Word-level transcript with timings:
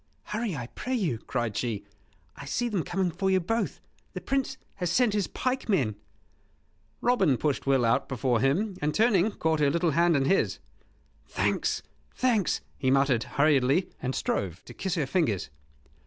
"Hurry, 0.23 0.55
I 0.55 0.65
pray 0.65 0.95
you," 0.95 1.19
cried 1.19 1.55
she; 1.55 1.83
"I 2.35 2.45
see 2.45 2.69
them 2.69 2.81
coming 2.81 3.11
for 3.11 3.29
you 3.29 3.39
both. 3.39 3.79
The 4.13 4.19
Prince 4.21 4.57
has 4.77 4.89
sent 4.89 5.13
his 5.13 5.27
pikemen" 5.27 5.95
Robin 7.01 7.37
pushed 7.37 7.67
Will 7.67 7.85
out 7.85 8.09
before 8.09 8.39
him; 8.41 8.75
and, 8.81 8.95
turning, 8.95 9.29
caught 9.29 9.59
her 9.59 9.69
little 9.69 9.91
hand 9.91 10.17
in 10.17 10.25
his. 10.25 10.57
"Thanks, 11.27 11.83
thanks," 12.15 12.61
he 12.79 12.89
muttered, 12.89 13.25
hurriedly, 13.37 13.91
and 14.01 14.15
strove 14.15 14.65
to 14.65 14.73
kiss 14.73 14.95
her 14.95 15.05
fingers. 15.05 15.51